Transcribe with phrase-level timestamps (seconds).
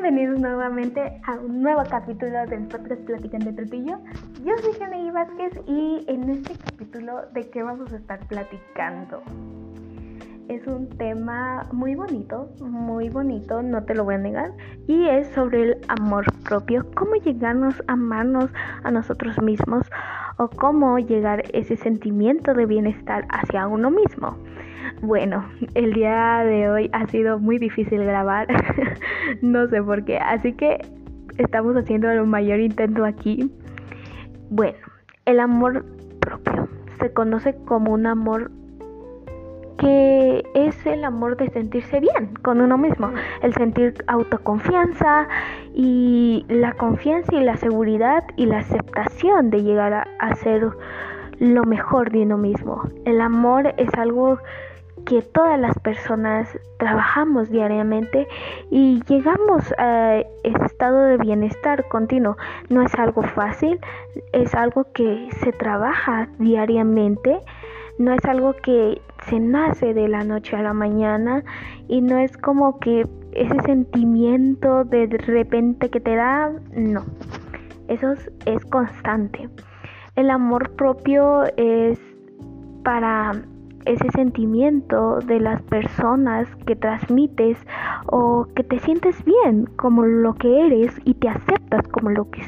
[0.00, 3.98] Bienvenidos nuevamente a un nuevo capítulo del podcast Platicando entre tú yo.
[4.62, 9.20] Soy Janey Vázquez y en este capítulo de qué vamos a estar platicando.
[10.48, 14.52] Es un tema muy bonito, muy bonito, no te lo voy a negar,
[14.86, 18.52] y es sobre el amor propio, cómo llegarnos a amarnos
[18.84, 19.90] a nosotros mismos
[20.36, 24.38] o cómo llegar ese sentimiento de bienestar hacia uno mismo.
[25.02, 25.44] Bueno,
[25.74, 28.48] el día de hoy ha sido muy difícil grabar,
[29.42, 30.78] no sé por qué, así que
[31.38, 33.50] estamos haciendo el mayor intento aquí.
[34.50, 34.78] Bueno,
[35.24, 35.84] el amor
[36.20, 36.68] propio
[37.00, 38.50] se conoce como un amor
[39.78, 45.28] que es el amor de sentirse bien con uno mismo, el sentir autoconfianza
[45.72, 50.68] y la confianza y la seguridad y la aceptación de llegar a, a ser
[51.38, 52.82] lo mejor de uno mismo.
[53.04, 54.38] El amor es algo
[55.08, 56.46] que todas las personas
[56.78, 58.28] trabajamos diariamente
[58.70, 62.36] y llegamos a ese estado de bienestar continuo.
[62.68, 63.80] No es algo fácil,
[64.32, 67.40] es algo que se trabaja diariamente,
[67.98, 69.00] no es algo que
[69.30, 71.42] se nace de la noche a la mañana
[71.88, 77.06] y no es como que ese sentimiento de repente que te da, no,
[77.88, 79.48] eso es, es constante.
[80.16, 81.98] El amor propio es
[82.84, 83.32] para
[83.88, 87.58] ese sentimiento de las personas que transmites
[88.06, 92.42] o que te sientes bien como lo que eres y te aceptas como lo que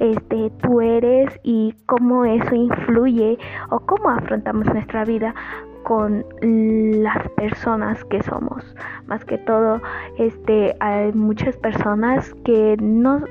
[0.00, 3.38] este, tú eres y cómo eso influye
[3.70, 5.34] o cómo afrontamos nuestra vida
[5.82, 8.74] con las personas que somos.
[9.06, 9.80] Más que todo,
[10.18, 13.22] este, hay muchas personas que nos,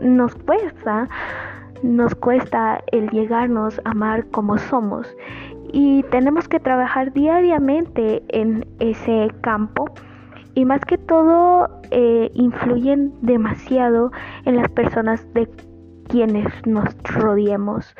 [0.00, 1.08] nos cuesta,
[1.82, 5.06] nos cuesta el llegarnos a amar como somos
[5.72, 9.86] y tenemos que trabajar diariamente en ese campo.
[10.54, 14.10] Y más que todo eh, influyen demasiado
[14.46, 15.48] en las personas de
[16.08, 17.94] quienes nos rodeemos.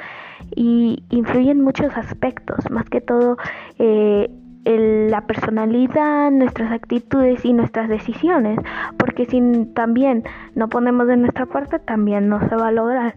[0.54, 3.36] Y influyen muchos aspectos, más que todo
[3.78, 4.30] eh,
[4.66, 8.58] la personalidad, nuestras actitudes y nuestras decisiones,
[8.98, 9.40] porque si
[9.74, 13.16] también no ponemos de nuestra parte, también no se va a lograr.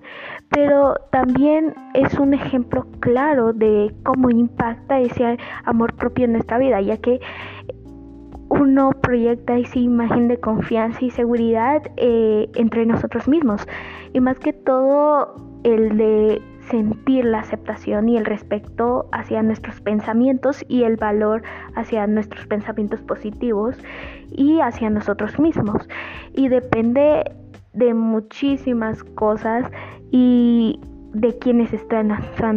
[0.49, 6.81] Pero también es un ejemplo claro de cómo impacta ese amor propio en nuestra vida,
[6.81, 7.19] ya que
[8.49, 13.67] uno proyecta esa imagen de confianza y seguridad eh, entre nosotros mismos.
[14.13, 20.63] Y más que todo, el de sentir la aceptación y el respeto hacia nuestros pensamientos
[20.67, 21.43] y el valor
[21.75, 23.77] hacia nuestros pensamientos positivos
[24.31, 25.87] y hacia nosotros mismos.
[26.33, 27.23] Y depende
[27.73, 29.65] de muchísimas cosas
[30.11, 30.79] y
[31.13, 32.53] de quienes están hasta,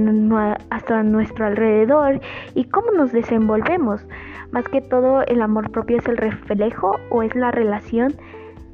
[1.02, 2.20] nuestro alrededor
[2.54, 4.06] y cómo nos desenvolvemos.
[4.50, 8.14] Más que todo, el amor propio es el reflejo o es la relación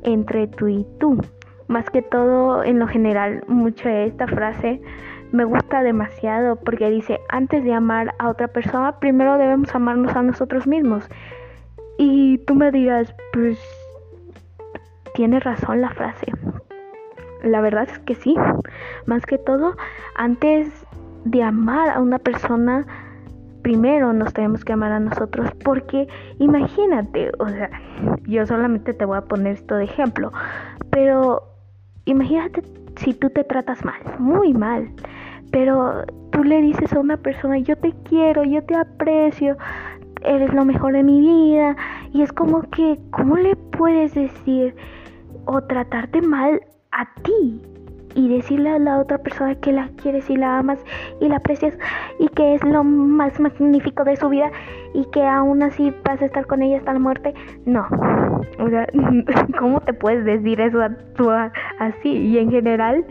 [0.03, 1.21] entre tú y tú.
[1.69, 4.81] Más que todo, en lo general, mucho de esta frase
[5.33, 10.23] me gusta demasiado porque dice, antes de amar a otra persona, primero debemos amarnos a
[10.23, 11.09] nosotros mismos.
[11.99, 13.59] Y tú me dirás, pues
[15.15, 16.27] tiene razón la frase.
[17.43, 18.37] La verdad es que sí.
[19.07, 19.77] Más que todo,
[20.15, 20.71] antes
[21.25, 22.87] de amar a una persona,
[23.63, 25.51] primero nos tenemos que amar a nosotros.
[25.65, 27.71] Porque imagínate, o sea,
[28.27, 30.33] yo solamente te voy a poner esto de ejemplo.
[30.91, 31.43] Pero
[32.05, 32.63] imagínate
[32.97, 34.89] si tú te tratas mal, muy mal
[35.51, 39.57] pero tú le dices a una persona, yo te quiero, yo te aprecio,
[40.25, 41.77] eres lo mejor de mi vida.
[42.13, 44.75] Y es como que, ¿cómo le puedes decir
[45.45, 46.61] o tratarte mal
[46.93, 47.63] a ti?
[48.15, 50.81] Y decirle a la otra persona que la quieres y la amas
[51.21, 51.79] y la aprecias
[52.19, 54.51] y que es lo más magnífico de su vida
[54.93, 57.35] y que aún así vas a estar con ella hasta la muerte.
[57.65, 57.87] No.
[58.59, 58.89] O sea,
[59.59, 62.09] ¿cómo te puedes decir eso a tú así?
[62.09, 63.05] Y en general,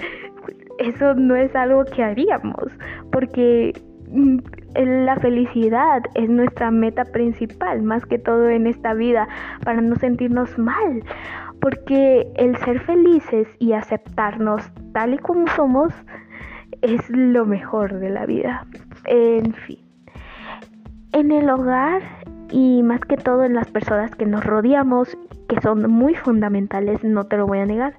[0.79, 2.71] eso no es algo que haríamos,
[3.11, 3.73] porque
[4.11, 4.37] mm,
[4.75, 9.27] la felicidad es nuestra meta principal, más que todo en esta vida,
[9.63, 11.03] para no sentirnos mal,
[11.61, 14.63] porque el ser felices y aceptarnos
[14.93, 15.93] tal y como somos
[16.81, 18.65] es lo mejor de la vida.
[19.05, 19.79] En fin,
[21.13, 22.01] en el hogar
[22.51, 25.17] y más que todo en las personas que nos rodeamos,
[25.49, 27.95] que son muy fundamentales, no te lo voy a negar,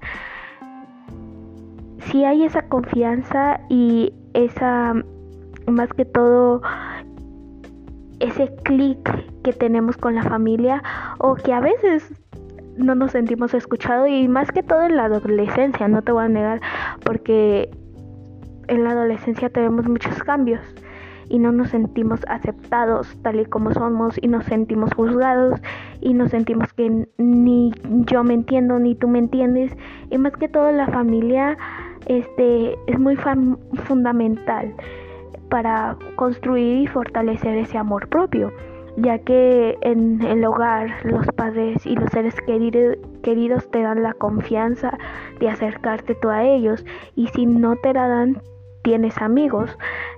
[2.09, 4.93] si hay esa confianza y esa,
[5.67, 6.61] más que todo,
[8.19, 8.99] ese clic
[9.43, 10.83] que tenemos con la familia
[11.19, 12.13] o que a veces
[12.77, 16.29] no nos sentimos escuchados y más que todo en la adolescencia, no te voy a
[16.29, 16.61] negar,
[17.03, 17.69] porque
[18.67, 20.61] en la adolescencia tenemos muchos cambios
[21.29, 25.59] y no nos sentimos aceptados tal y como somos y nos sentimos juzgados
[26.01, 27.71] y nos sentimos que ni
[28.05, 29.75] yo me entiendo ni tú me entiendes
[30.09, 31.57] y más que todo la familia
[32.05, 33.17] este es muy
[33.85, 34.73] fundamental
[35.49, 38.51] para construir y fortalecer ese amor propio
[38.97, 44.97] ya que en el hogar los padres y los seres queridos te dan la confianza
[45.39, 46.85] de acercarte tú a ellos
[47.15, 48.41] y si no te la dan
[48.83, 49.77] tienes amigos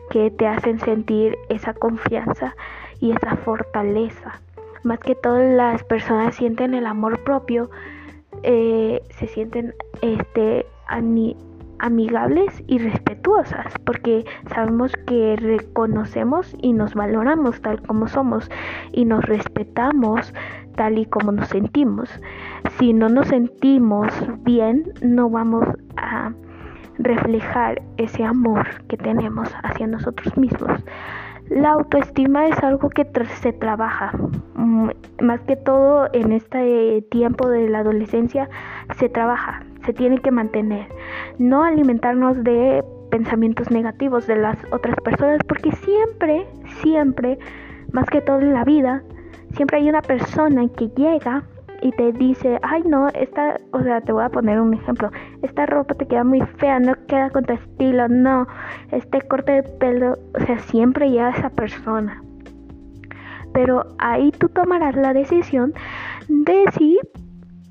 [0.10, 2.56] que te hacen sentir esa confianza
[3.00, 4.42] y esa fortaleza.
[4.84, 7.70] Más que todas las personas sienten el amor propio,
[8.44, 10.66] eh, se sienten este,
[11.80, 18.50] amigables y respetuosas, porque sabemos que reconocemos y nos valoramos tal como somos
[18.92, 20.34] y nos respetamos
[20.76, 22.10] tal y como nos sentimos.
[22.80, 24.12] Si no nos sentimos
[24.44, 25.68] bien, no vamos
[25.98, 26.34] a
[26.98, 30.84] reflejar ese amor que tenemos hacia nosotros mismos.
[31.52, 33.06] La autoestima es algo que
[33.42, 34.14] se trabaja,
[34.56, 34.90] mm,
[35.22, 38.50] más que todo en este tiempo de la adolescencia
[38.98, 40.88] se trabaja, se tiene que mantener,
[41.40, 46.48] no alimentarnos de pensamientos negativos de las otras personas, porque siempre,
[46.82, 47.38] siempre,
[47.92, 49.04] más que todo en la vida,
[49.54, 51.44] siempre hay una persona que llega
[51.82, 55.10] y te dice, ay no, esta, o sea, te voy a poner un ejemplo,
[55.42, 58.48] esta ropa te queda muy fea, no queda con tu estilo, no,
[58.92, 62.22] este corte de pelo, o sea, siempre llega esa persona.
[63.54, 65.74] Pero ahí tú tomarás la decisión
[66.30, 67.00] de si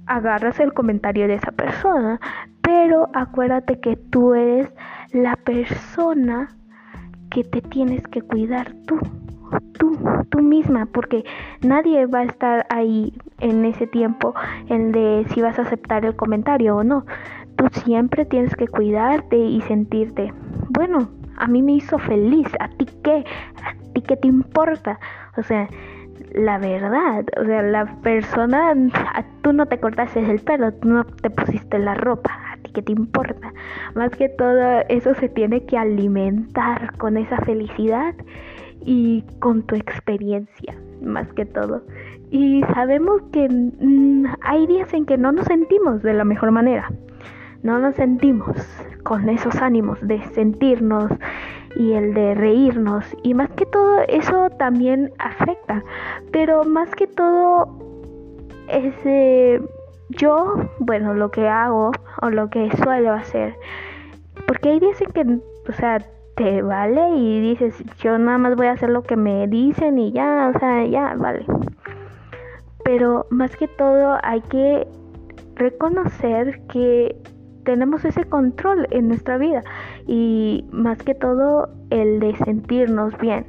[0.07, 2.21] agarras el comentario de esa persona,
[2.63, 4.73] pero acuérdate que tú eres
[5.13, 6.49] la persona
[7.31, 8.99] que te tienes que cuidar tú
[9.79, 9.99] tú,
[10.31, 11.25] tú misma, porque
[11.63, 14.35] nadie va a estar ahí en ese tiempo
[14.69, 17.05] en de si vas a aceptar el comentario o no.
[17.57, 20.33] Tú siempre tienes que cuidarte y sentirte,
[20.71, 23.25] bueno, a mí me hizo feliz, ¿a ti qué?
[23.65, 24.99] ¿A ti qué te importa?
[25.37, 25.69] O sea,
[26.35, 28.75] la verdad, o sea, la persona,
[29.43, 32.83] tú no te cortaste el pelo, tú no te pusiste la ropa, a ti qué
[32.83, 33.53] te importa.
[33.95, 38.15] Más que todo eso se tiene que alimentar con esa felicidad
[38.85, 41.83] y con tu experiencia, más que todo.
[42.31, 46.91] Y sabemos que mm, hay días en que no nos sentimos de la mejor manera.
[47.63, 48.57] No nos sentimos
[49.03, 51.11] con esos ánimos de sentirnos
[51.77, 53.05] y el de reírnos.
[53.23, 55.83] Y más que todo eso también afecta.
[56.33, 57.79] Pero más que todo
[58.69, 58.95] es
[60.11, 61.93] yo, bueno, lo que hago
[62.23, 63.55] o lo que suelo hacer.
[64.47, 65.99] Porque hay días en que, o sea,
[66.63, 70.51] vale y dices, yo nada más voy a hacer lo que me dicen y ya,
[70.55, 71.45] o sea, ya, vale.
[72.85, 74.87] Pero más que todo hay que
[75.57, 77.15] reconocer que
[77.65, 79.63] tenemos ese control en nuestra vida
[80.07, 83.47] y más que todo el de sentirnos bien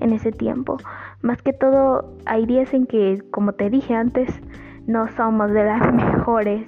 [0.00, 0.76] en ese tiempo.
[1.22, 4.28] Más que todo hay días en que, como te dije antes,
[4.86, 6.66] no somos de las mejores,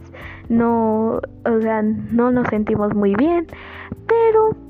[0.49, 3.47] no, o sea, no nos sentimos muy bien,
[4.07, 4.66] pero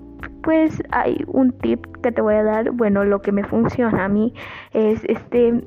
[0.47, 2.71] pues hay un tip que te voy a dar.
[2.71, 4.33] Bueno, lo que me funciona a mí
[4.73, 5.61] es este,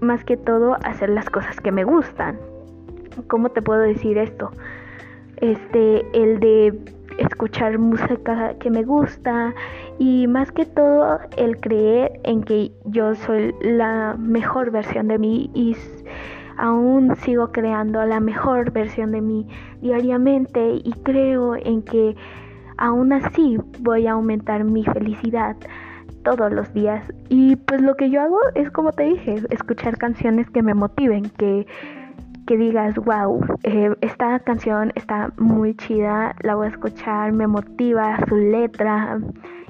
[0.00, 2.36] más que todo, hacer las cosas que me gustan.
[3.28, 4.50] ¿Cómo te puedo decir esto?
[5.36, 6.76] Este, el de
[7.18, 9.54] escuchar música que me gusta
[10.00, 15.48] y más que todo el creer en que yo soy la mejor versión de mí
[15.54, 15.76] y
[16.56, 19.46] aún sigo creando la mejor versión de mí
[19.80, 22.16] diariamente y creo en que
[22.78, 25.56] aún así voy a aumentar mi felicidad
[26.24, 27.04] todos los días.
[27.28, 31.30] Y pues lo que yo hago es como te dije, escuchar canciones que me motiven,
[31.38, 31.66] que,
[32.46, 38.18] que digas, wow, eh, esta canción está muy chida, la voy a escuchar, me motiva
[38.28, 39.20] su letra.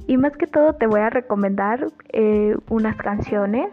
[0.07, 3.71] Y más que todo te voy a recomendar eh, unas canciones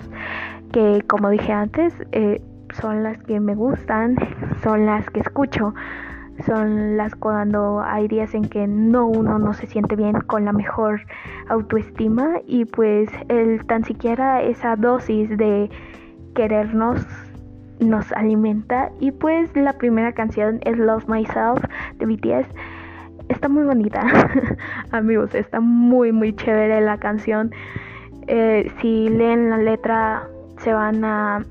[0.71, 2.41] que como dije antes, eh,
[2.73, 4.15] son las que me gustan,
[4.63, 5.73] son las que escucho
[6.45, 10.53] son las cuando hay días en que no uno no se siente bien con la
[10.53, 11.01] mejor
[11.49, 15.69] autoestima y pues el tan siquiera esa dosis de
[16.35, 17.05] querernos
[17.79, 18.91] nos alimenta.
[18.99, 21.63] Y pues la primera canción es Love Myself
[21.97, 22.47] de BTS
[23.29, 24.05] está muy bonita
[24.91, 27.51] amigos está muy muy chévere la canción.
[28.27, 31.43] Eh, si leen la letra se van a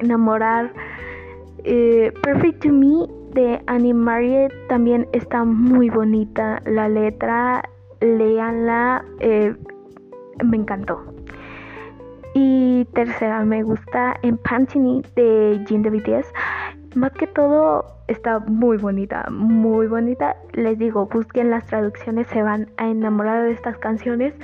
[0.00, 0.72] enamorar.
[1.64, 6.62] Eh, Perfect to Me de Annie Marie también está muy bonita.
[6.64, 7.62] La letra,
[8.00, 9.54] léanla, eh,
[10.44, 11.02] me encantó.
[12.34, 16.32] Y tercera, me gusta en Pantini de Jin de BTS.
[16.94, 20.36] Más que todo, está muy bonita, muy bonita.
[20.52, 24.34] Les digo, busquen las traducciones, se van a enamorar de estas canciones.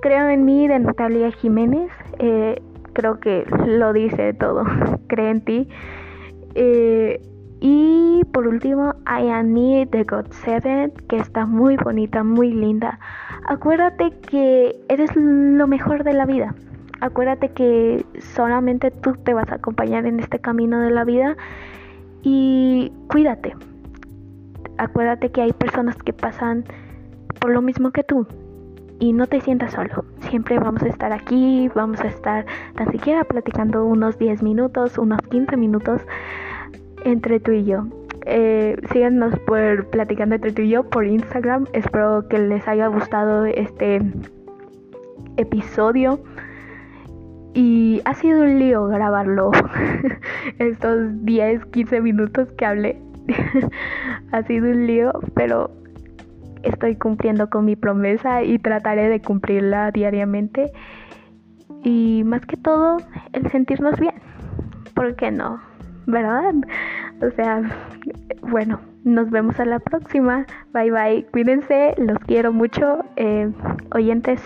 [0.00, 1.90] Creo en mí de Natalia Jiménez.
[2.18, 2.62] Eh,
[2.94, 4.64] creo que lo dice todo.
[5.06, 5.68] Cree en ti.
[6.54, 7.20] Eh,
[7.60, 12.98] y por último, I Am Me de God Seven, que está muy bonita, muy linda.
[13.48, 16.54] Acuérdate que eres lo mejor de la vida.
[17.00, 21.36] Acuérdate que solamente tú te vas a acompañar en este camino de la vida
[22.22, 23.54] y cuídate.
[24.78, 26.64] Acuérdate que hay personas que pasan
[27.40, 28.26] por lo mismo que tú
[28.98, 30.04] y no te sientas solo.
[30.28, 35.20] Siempre vamos a estar aquí, vamos a estar tan siquiera platicando unos 10 minutos, unos
[35.22, 36.02] 15 minutos
[37.04, 37.86] entre tú y yo.
[38.28, 38.76] Eh,
[39.46, 41.66] por platicando entre tú y yo por Instagram.
[41.72, 44.00] Espero que les haya gustado este
[45.36, 46.20] episodio.
[47.54, 49.50] Y ha sido un lío grabarlo.
[50.58, 53.00] Estos 10, 15 minutos que hablé.
[54.32, 55.70] ha sido un lío, pero
[56.62, 60.72] estoy cumpliendo con mi promesa y trataré de cumplirla diariamente.
[61.82, 62.98] Y más que todo,
[63.32, 64.14] el sentirnos bien.
[64.94, 65.60] ¿Por qué no?
[66.06, 66.54] ¿Verdad?
[67.22, 67.62] O sea,
[68.42, 70.46] bueno, nos vemos a la próxima.
[70.72, 71.26] Bye bye.
[71.32, 73.04] Cuídense, los quiero mucho.
[73.16, 73.50] Eh,
[73.94, 74.42] oyentes,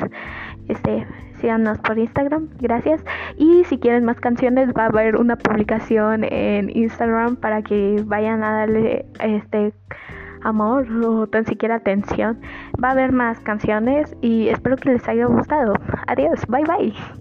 [0.68, 1.06] este,
[1.40, 2.48] síganos por Instagram.
[2.60, 3.02] Gracias.
[3.36, 8.42] Y si quieren más canciones, va a haber una publicación en Instagram para que vayan
[8.42, 9.72] a darle este
[10.42, 12.40] amor o tan siquiera atención.
[12.82, 15.74] Va a haber más canciones y espero que les haya gustado.
[16.06, 16.40] Adiós.
[16.48, 17.19] Bye bye.